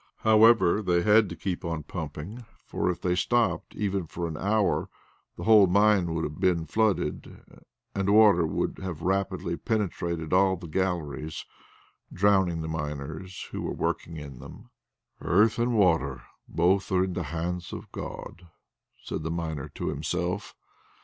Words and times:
However, 0.23 0.81
they 0.81 1.03
had 1.03 1.29
to 1.29 1.35
keep 1.35 1.63
on 1.63 1.83
pumping, 1.83 2.43
for 2.65 2.89
if 2.89 3.01
they 3.01 3.13
stopped, 3.13 3.75
even 3.75 4.07
for 4.07 4.27
an 4.27 4.35
hour, 4.35 4.89
the 5.37 5.43
whole 5.43 5.67
mine 5.67 6.15
would 6.15 6.23
have 6.23 6.39
been 6.39 6.65
flooded 6.65 7.43
and 7.93 8.07
the 8.07 8.11
water 8.11 8.43
would 8.47 8.79
have 8.79 9.03
rapidly 9.03 9.55
penetrated 9.57 10.33
all 10.33 10.55
the 10.55 10.65
galleries, 10.67 11.45
drowning 12.11 12.61
the 12.63 12.67
miners 12.67 13.47
who 13.51 13.61
were 13.61 13.75
working 13.75 14.17
in 14.17 14.39
them. 14.39 14.71
"Earth 15.21 15.59
and 15.59 15.77
water 15.77 16.23
both 16.47 16.91
are 16.91 17.03
in 17.03 17.13
the 17.13 17.21
hands 17.29 17.71
of 17.71 17.91
God," 17.91 18.47
said 19.03 19.21
the 19.21 19.29
miner 19.29 19.69
to 19.75 19.89
himself. 19.89 20.55